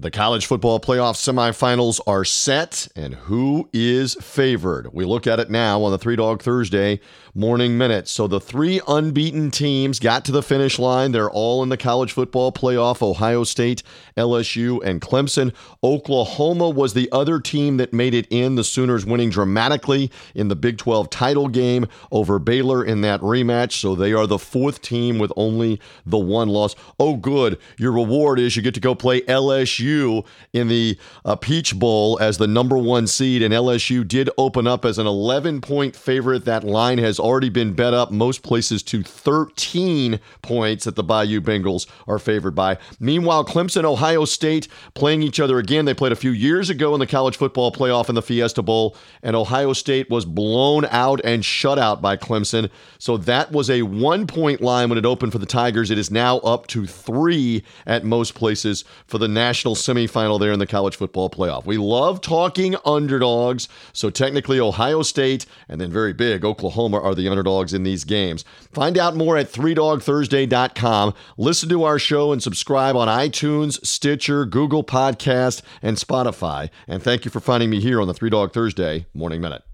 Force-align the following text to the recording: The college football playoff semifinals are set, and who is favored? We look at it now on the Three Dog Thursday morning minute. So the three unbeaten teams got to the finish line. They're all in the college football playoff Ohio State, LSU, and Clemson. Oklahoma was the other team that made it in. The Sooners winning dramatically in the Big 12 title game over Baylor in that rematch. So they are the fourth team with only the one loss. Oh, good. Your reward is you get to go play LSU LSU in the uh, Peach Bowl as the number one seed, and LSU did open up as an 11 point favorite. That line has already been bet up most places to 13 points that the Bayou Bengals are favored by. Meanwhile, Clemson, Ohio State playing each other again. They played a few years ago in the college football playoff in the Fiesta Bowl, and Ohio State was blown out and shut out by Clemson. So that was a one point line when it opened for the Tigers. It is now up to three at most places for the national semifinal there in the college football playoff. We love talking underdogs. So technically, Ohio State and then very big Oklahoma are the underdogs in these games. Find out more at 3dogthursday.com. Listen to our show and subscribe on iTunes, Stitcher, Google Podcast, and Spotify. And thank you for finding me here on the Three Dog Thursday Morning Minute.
The 0.00 0.12
college 0.12 0.46
football 0.46 0.78
playoff 0.78 1.16
semifinals 1.16 1.98
are 2.06 2.24
set, 2.24 2.86
and 2.94 3.14
who 3.14 3.68
is 3.72 4.14
favored? 4.20 4.92
We 4.92 5.04
look 5.04 5.26
at 5.26 5.40
it 5.40 5.50
now 5.50 5.82
on 5.82 5.90
the 5.90 5.98
Three 5.98 6.14
Dog 6.14 6.40
Thursday 6.40 7.00
morning 7.34 7.76
minute. 7.76 8.06
So 8.06 8.28
the 8.28 8.40
three 8.40 8.80
unbeaten 8.86 9.50
teams 9.50 9.98
got 9.98 10.24
to 10.26 10.32
the 10.32 10.42
finish 10.42 10.78
line. 10.78 11.10
They're 11.10 11.30
all 11.30 11.64
in 11.64 11.68
the 11.68 11.76
college 11.76 12.12
football 12.12 12.52
playoff 12.52 13.02
Ohio 13.02 13.42
State, 13.42 13.82
LSU, 14.16 14.80
and 14.84 15.00
Clemson. 15.00 15.52
Oklahoma 15.82 16.68
was 16.68 16.94
the 16.94 17.08
other 17.10 17.40
team 17.40 17.76
that 17.78 17.92
made 17.92 18.14
it 18.14 18.28
in. 18.30 18.54
The 18.54 18.64
Sooners 18.64 19.04
winning 19.04 19.30
dramatically 19.30 20.12
in 20.32 20.46
the 20.46 20.56
Big 20.56 20.78
12 20.78 21.10
title 21.10 21.48
game 21.48 21.88
over 22.12 22.38
Baylor 22.38 22.84
in 22.84 23.00
that 23.00 23.20
rematch. 23.20 23.72
So 23.72 23.96
they 23.96 24.12
are 24.12 24.28
the 24.28 24.38
fourth 24.38 24.80
team 24.80 25.18
with 25.18 25.32
only 25.36 25.80
the 26.06 26.18
one 26.18 26.48
loss. 26.48 26.76
Oh, 27.00 27.16
good. 27.16 27.58
Your 27.78 27.90
reward 27.90 28.38
is 28.38 28.54
you 28.54 28.62
get 28.62 28.74
to 28.74 28.80
go 28.80 28.94
play 28.94 29.22
LSU 29.22 29.87
LSU 29.88 30.26
in 30.52 30.68
the 30.68 30.98
uh, 31.24 31.36
Peach 31.36 31.78
Bowl 31.78 32.18
as 32.20 32.38
the 32.38 32.46
number 32.46 32.76
one 32.76 33.06
seed, 33.06 33.42
and 33.42 33.52
LSU 33.52 34.06
did 34.06 34.30
open 34.38 34.66
up 34.66 34.84
as 34.84 34.98
an 34.98 35.06
11 35.06 35.60
point 35.60 35.94
favorite. 35.94 36.44
That 36.44 36.64
line 36.64 36.98
has 36.98 37.18
already 37.18 37.48
been 37.48 37.74
bet 37.74 37.94
up 37.94 38.10
most 38.10 38.42
places 38.42 38.82
to 38.84 39.02
13 39.02 40.20
points 40.42 40.84
that 40.84 40.96
the 40.96 41.02
Bayou 41.02 41.40
Bengals 41.40 41.86
are 42.06 42.18
favored 42.18 42.54
by. 42.54 42.78
Meanwhile, 43.00 43.44
Clemson, 43.44 43.84
Ohio 43.84 44.24
State 44.24 44.68
playing 44.94 45.22
each 45.22 45.40
other 45.40 45.58
again. 45.58 45.84
They 45.84 45.94
played 45.94 46.12
a 46.12 46.16
few 46.16 46.30
years 46.30 46.70
ago 46.70 46.94
in 46.94 47.00
the 47.00 47.06
college 47.06 47.36
football 47.36 47.72
playoff 47.72 48.08
in 48.08 48.14
the 48.14 48.22
Fiesta 48.22 48.62
Bowl, 48.62 48.96
and 49.22 49.36
Ohio 49.36 49.72
State 49.72 50.10
was 50.10 50.24
blown 50.24 50.84
out 50.86 51.20
and 51.24 51.44
shut 51.44 51.78
out 51.78 52.02
by 52.02 52.16
Clemson. 52.16 52.70
So 52.98 53.16
that 53.18 53.52
was 53.52 53.70
a 53.70 53.82
one 53.82 54.26
point 54.26 54.60
line 54.60 54.88
when 54.88 54.98
it 54.98 55.06
opened 55.06 55.32
for 55.32 55.38
the 55.38 55.46
Tigers. 55.46 55.90
It 55.90 55.98
is 55.98 56.10
now 56.10 56.38
up 56.38 56.66
to 56.68 56.86
three 56.86 57.64
at 57.86 58.04
most 58.04 58.34
places 58.34 58.84
for 59.06 59.18
the 59.18 59.28
national 59.28 59.74
semifinal 59.78 60.38
there 60.38 60.52
in 60.52 60.58
the 60.58 60.66
college 60.66 60.96
football 60.96 61.30
playoff. 61.30 61.64
We 61.64 61.78
love 61.78 62.20
talking 62.20 62.76
underdogs. 62.84 63.68
So 63.92 64.10
technically, 64.10 64.60
Ohio 64.60 65.02
State 65.02 65.46
and 65.68 65.80
then 65.80 65.90
very 65.90 66.12
big 66.12 66.44
Oklahoma 66.44 67.00
are 67.00 67.14
the 67.14 67.28
underdogs 67.28 67.74
in 67.74 67.82
these 67.82 68.04
games. 68.04 68.44
Find 68.72 68.98
out 68.98 69.16
more 69.16 69.36
at 69.36 69.52
3dogthursday.com. 69.52 71.14
Listen 71.36 71.68
to 71.68 71.84
our 71.84 71.98
show 71.98 72.32
and 72.32 72.42
subscribe 72.42 72.96
on 72.96 73.08
iTunes, 73.08 73.84
Stitcher, 73.84 74.44
Google 74.44 74.84
Podcast, 74.84 75.62
and 75.82 75.96
Spotify. 75.96 76.70
And 76.86 77.02
thank 77.02 77.24
you 77.24 77.30
for 77.30 77.40
finding 77.40 77.70
me 77.70 77.80
here 77.80 78.00
on 78.00 78.08
the 78.08 78.14
Three 78.14 78.30
Dog 78.30 78.52
Thursday 78.52 79.06
Morning 79.14 79.40
Minute. 79.40 79.67